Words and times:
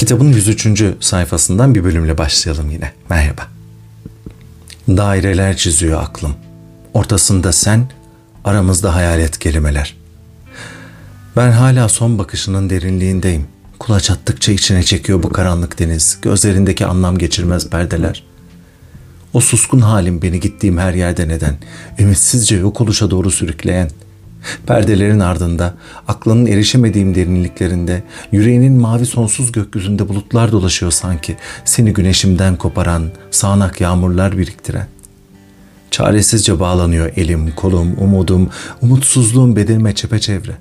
Kitabın 0.00 0.32
103. 0.32 0.82
sayfasından 1.00 1.74
bir 1.74 1.84
bölümle 1.84 2.18
başlayalım 2.18 2.70
yine. 2.70 2.92
Merhaba. 3.10 3.48
Daireler 4.88 5.56
çiziyor 5.56 6.02
aklım. 6.02 6.34
Ortasında 6.94 7.52
sen, 7.52 7.90
aramızda 8.44 8.94
hayalet 8.94 9.38
kelimeler. 9.38 9.96
Ben 11.36 11.50
hala 11.50 11.88
son 11.88 12.18
bakışının 12.18 12.70
derinliğindeyim. 12.70 13.46
Kulaç 13.78 14.10
attıkça 14.10 14.52
içine 14.52 14.82
çekiyor 14.82 15.22
bu 15.22 15.28
karanlık 15.28 15.78
deniz. 15.78 16.18
Gözlerindeki 16.22 16.86
anlam 16.86 17.18
geçirmez 17.18 17.70
perdeler. 17.70 18.24
O 19.32 19.40
suskun 19.40 19.80
halim 19.80 20.22
beni 20.22 20.40
gittiğim 20.40 20.78
her 20.78 20.94
yerde 20.94 21.28
neden? 21.28 21.56
Ümitsizce 21.98 22.56
yok 22.56 22.80
oluşa 22.80 23.10
doğru 23.10 23.30
sürükleyen. 23.30 23.90
Perdelerin 24.66 25.20
ardında, 25.20 25.74
aklının 26.08 26.46
erişemediğim 26.46 27.14
derinliklerinde, 27.14 28.02
yüreğinin 28.32 28.80
mavi 28.80 29.06
sonsuz 29.06 29.52
gökyüzünde 29.52 30.08
bulutlar 30.08 30.52
dolaşıyor 30.52 30.92
sanki. 30.92 31.36
Seni 31.64 31.92
güneşimden 31.92 32.56
koparan, 32.56 33.10
sağanak 33.30 33.80
yağmurlar 33.80 34.38
biriktiren. 34.38 34.86
Çaresizce 35.90 36.60
bağlanıyor 36.60 37.12
elim, 37.16 37.54
kolum, 37.54 37.94
umudum, 37.98 38.50
umutsuzluğum 38.82 39.56
bedenime 39.56 39.94
çepeçevre. 39.94 40.52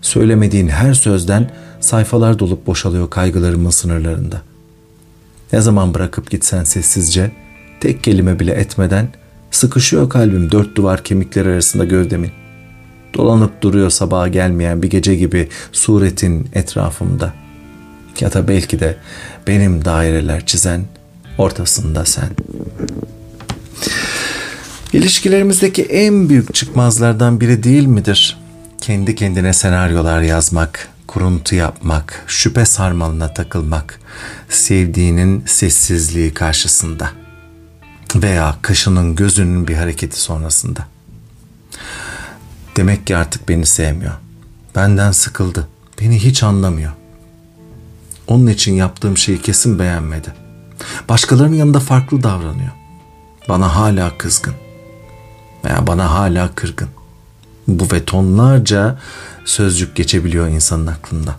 Söylemediğin 0.00 0.68
her 0.68 0.94
sözden 0.94 1.50
sayfalar 1.80 2.38
dolup 2.38 2.66
boşalıyor 2.66 3.10
kaygılarımın 3.10 3.70
sınırlarında. 3.70 4.42
Ne 5.52 5.60
zaman 5.60 5.94
bırakıp 5.94 6.30
gitsen 6.30 6.64
sessizce, 6.64 7.32
tek 7.80 8.04
kelime 8.04 8.40
bile 8.40 8.52
etmeden 8.52 9.08
sıkışıyor 9.50 10.10
kalbim 10.10 10.50
dört 10.50 10.76
duvar 10.76 11.04
kemikler 11.04 11.46
arasında 11.46 11.84
gövdemin. 11.84 12.41
Dolanıp 13.14 13.62
duruyor 13.62 13.90
sabaha 13.90 14.28
gelmeyen 14.28 14.82
bir 14.82 14.90
gece 14.90 15.14
gibi 15.14 15.48
suretin 15.72 16.48
etrafımda. 16.54 17.32
Ya 18.20 18.32
da 18.32 18.48
belki 18.48 18.80
de 18.80 18.96
benim 19.46 19.84
daireler 19.84 20.46
çizen 20.46 20.84
ortasında 21.38 22.04
sen. 22.04 22.28
İlişkilerimizdeki 24.92 25.82
en 25.82 26.28
büyük 26.28 26.54
çıkmazlardan 26.54 27.40
biri 27.40 27.62
değil 27.62 27.86
midir? 27.86 28.38
Kendi 28.80 29.14
kendine 29.14 29.52
senaryolar 29.52 30.22
yazmak, 30.22 30.88
kuruntu 31.06 31.54
yapmak, 31.54 32.24
şüphe 32.26 32.64
sarmalına 32.64 33.34
takılmak, 33.34 34.00
sevdiğinin 34.48 35.44
sessizliği 35.46 36.34
karşısında 36.34 37.10
veya 38.16 38.56
kaşının 38.62 39.16
gözünün 39.16 39.68
bir 39.68 39.74
hareketi 39.74 40.20
sonrasında. 40.20 40.91
Demek 42.76 43.06
ki 43.06 43.16
artık 43.16 43.48
beni 43.48 43.66
sevmiyor. 43.66 44.12
Benden 44.74 45.12
sıkıldı. 45.12 45.68
Beni 46.00 46.24
hiç 46.24 46.42
anlamıyor. 46.42 46.92
Onun 48.26 48.46
için 48.46 48.74
yaptığım 48.74 49.18
şeyi 49.18 49.42
kesin 49.42 49.78
beğenmedi. 49.78 50.34
Başkalarının 51.08 51.56
yanında 51.56 51.80
farklı 51.80 52.22
davranıyor. 52.22 52.70
Bana 53.48 53.76
hala 53.76 54.18
kızgın. 54.18 54.54
Veya 55.64 55.86
bana 55.86 56.10
hala 56.10 56.54
kırgın. 56.54 56.88
Bu 57.68 57.88
ve 57.92 58.04
tonlarca 58.04 58.98
sözcük 59.44 59.96
geçebiliyor 59.96 60.48
insanın 60.48 60.86
aklında. 60.86 61.36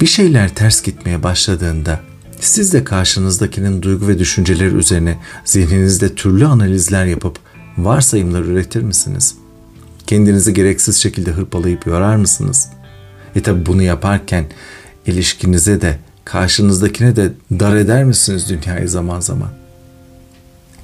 Bir 0.00 0.06
şeyler 0.06 0.54
ters 0.54 0.82
gitmeye 0.82 1.22
başladığında 1.22 2.00
siz 2.40 2.72
de 2.72 2.84
karşınızdakinin 2.84 3.82
duygu 3.82 4.08
ve 4.08 4.18
düşünceleri 4.18 4.74
üzerine 4.74 5.18
zihninizde 5.44 6.14
türlü 6.14 6.46
analizler 6.46 7.04
yapıp 7.04 7.38
varsayımlar 7.78 8.40
üretir 8.40 8.82
misiniz? 8.82 9.34
Kendinizi 10.06 10.54
gereksiz 10.54 10.96
şekilde 10.96 11.30
hırpalayıp 11.30 11.86
yorar 11.86 12.16
mısınız? 12.16 12.68
E 13.34 13.42
tabi 13.42 13.66
bunu 13.66 13.82
yaparken 13.82 14.44
ilişkinize 15.06 15.80
de 15.80 15.98
karşınızdakine 16.24 17.16
de 17.16 17.32
dar 17.52 17.76
eder 17.76 18.04
misiniz 18.04 18.48
dünyayı 18.48 18.88
zaman 18.88 19.20
zaman? 19.20 19.50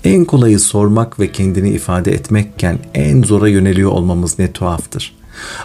En 0.05 0.25
kolayı 0.25 0.60
sormak 0.60 1.21
ve 1.21 1.33
kendini 1.33 1.71
ifade 1.71 2.12
etmekken 2.12 2.78
en 2.94 3.22
zora 3.22 3.49
yöneliyor 3.49 3.91
olmamız 3.91 4.38
ne 4.38 4.53
tuhaftır. 4.53 5.16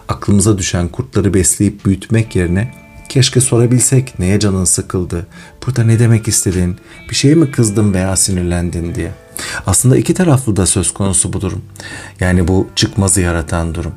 Aklımıza 0.08 0.58
düşen 0.58 0.88
kurtları 0.88 1.34
besleyip 1.34 1.86
büyütmek 1.86 2.36
yerine 2.36 2.74
keşke 3.10 3.42
sorabilsek 3.42 4.20
neye 4.20 4.40
canın 4.40 4.66
sıkıldı, 4.66 5.28
burada 5.66 5.84
ne 5.84 6.00
demek 6.00 6.28
istedin, 6.28 6.76
bir 7.10 7.16
şeye 7.16 7.36
mi 7.36 7.52
kızdın 7.52 7.94
veya 7.94 8.16
sinirlendin 8.16 8.96
diye. 8.96 9.12
Aslında 9.66 9.98
iki 9.98 10.14
taraflı 10.14 10.56
da 10.56 10.66
söz 10.66 10.94
konusu 10.94 11.34
bu 11.34 11.42
durum. 11.42 11.62
Yani 12.20 12.48
bu 12.48 12.70
çıkmazı 12.76 13.22
yaratan 13.22 13.76
durum. 13.76 13.94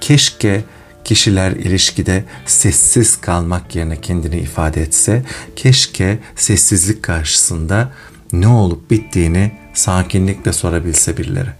Keşke 0.00 0.64
kişiler 1.04 1.50
ilişkide 1.50 2.24
sessiz 2.46 3.20
kalmak 3.20 3.76
yerine 3.76 4.00
kendini 4.00 4.38
ifade 4.38 4.82
etse, 4.82 5.22
keşke 5.56 6.18
sessizlik 6.36 7.02
karşısında 7.02 7.92
ne 8.32 8.48
olup 8.48 8.90
bittiğini 8.90 9.52
sakinlikle 9.74 10.52
sorabilse 10.52 11.16
birileri. 11.16 11.50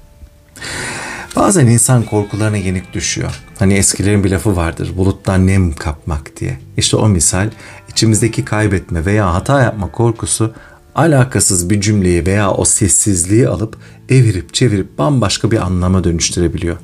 Bazen 1.36 1.66
insan 1.66 2.02
korkularına 2.02 2.56
yenik 2.56 2.92
düşüyor. 2.92 3.40
Hani 3.58 3.74
eskilerin 3.74 4.24
bir 4.24 4.30
lafı 4.30 4.56
vardır 4.56 4.92
buluttan 4.96 5.46
nem 5.46 5.72
kapmak 5.72 6.36
diye. 6.40 6.58
İşte 6.76 6.96
o 6.96 7.08
misal 7.08 7.50
içimizdeki 7.88 8.44
kaybetme 8.44 9.04
veya 9.04 9.34
hata 9.34 9.62
yapma 9.62 9.90
korkusu 9.90 10.54
alakasız 10.94 11.70
bir 11.70 11.80
cümleyi 11.80 12.26
veya 12.26 12.50
o 12.50 12.64
sessizliği 12.64 13.48
alıp 13.48 13.76
evirip 14.08 14.54
çevirip 14.54 14.98
bambaşka 14.98 15.50
bir 15.50 15.66
anlama 15.66 16.04
dönüştürebiliyor. 16.04 16.76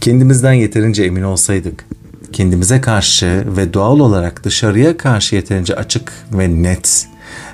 Kendimizden 0.00 0.52
yeterince 0.52 1.04
emin 1.04 1.22
olsaydık, 1.22 1.84
kendimize 2.32 2.80
karşı 2.80 3.44
ve 3.56 3.74
doğal 3.74 4.00
olarak 4.00 4.44
dışarıya 4.44 4.96
karşı 4.96 5.36
yeterince 5.36 5.74
açık 5.74 6.12
ve 6.32 6.62
net 6.62 7.08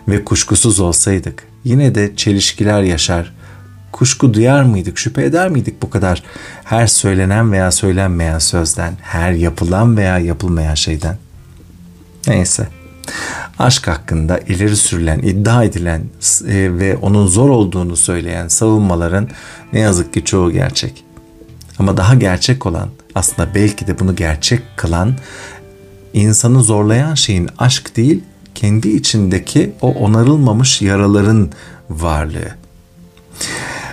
ve 0.09 0.25
kuşkusuz 0.25 0.81
olsaydık, 0.81 1.43
yine 1.65 1.95
de 1.95 2.17
çelişkiler 2.17 2.83
yaşar, 2.83 3.34
kuşku 3.93 4.34
duyar 4.34 4.62
mıydık, 4.62 4.99
şüphe 4.99 5.25
eder 5.25 5.49
miydik 5.49 5.83
bu 5.83 5.91
kadar 5.91 6.23
her 6.65 6.87
söylenen 6.87 7.53
veya 7.53 7.71
söylenmeyen 7.73 8.39
sözden, 8.39 8.95
her 9.03 9.33
yapılan 9.33 9.97
veya 9.97 10.19
yapılmayan 10.19 10.75
şeyden? 10.75 11.19
Neyse. 12.27 12.78
Aşk 13.59 13.89
hakkında 13.89 14.39
ileri 14.39 14.77
sürülen, 14.77 15.19
iddia 15.19 15.65
edilen 15.65 16.01
e, 16.49 16.79
ve 16.79 16.97
onun 16.97 17.27
zor 17.27 17.51
olduğunu 17.51 17.97
söyleyen 17.97 18.49
savunmaların 18.49 19.29
ne 19.73 19.81
yazık 19.81 20.15
ki 20.15 20.25
çoğu 20.25 20.53
gerçek. 20.53 21.05
Ama 21.79 21.97
daha 21.97 22.15
gerçek 22.15 22.67
olan, 22.67 22.89
aslında 23.15 23.55
belki 23.55 23.87
de 23.87 23.99
bunu 23.99 24.17
gerçek 24.17 24.63
kılan, 24.77 25.15
insanı 26.13 26.63
zorlayan 26.63 27.15
şeyin 27.15 27.49
aşk 27.59 27.97
değil, 27.97 28.23
kendi 28.55 28.89
içindeki 28.89 29.73
o 29.81 29.95
onarılmamış 29.95 30.83
yaraların 30.83 31.51
varlığı. 31.91 32.55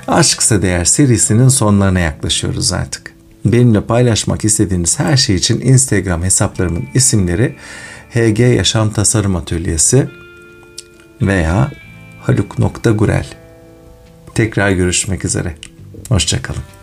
Aşksa 0.07 0.61
Değer 0.61 0.85
serisinin 0.85 1.47
sonlarına 1.47 1.99
yaklaşıyoruz 1.99 2.73
artık. 2.73 3.13
Benimle 3.45 3.81
paylaşmak 3.81 4.45
istediğiniz 4.45 4.99
her 4.99 5.17
şey 5.17 5.35
için 5.35 5.61
Instagram 5.61 6.23
hesaplarımın 6.23 6.85
isimleri 6.93 7.55
HG 8.09 8.39
Yaşam 8.39 8.93
Tasarım 8.93 9.35
Atölyesi 9.35 10.09
veya 11.21 11.71
haluk.gurel. 12.21 13.27
Tekrar 14.33 14.71
görüşmek 14.71 15.25
üzere. 15.25 15.55
Hoşçakalın. 16.09 16.74